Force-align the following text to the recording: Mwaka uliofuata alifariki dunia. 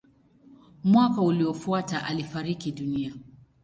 Mwaka 0.83 1.21
uliofuata 1.21 2.05
alifariki 2.05 2.71
dunia. 2.71 3.13